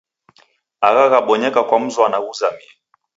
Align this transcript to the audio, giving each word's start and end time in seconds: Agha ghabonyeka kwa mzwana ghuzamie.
Agha 0.87 1.05
ghabonyeka 1.11 1.61
kwa 1.67 1.77
mzwana 1.83 2.17
ghuzamie. 2.25 2.71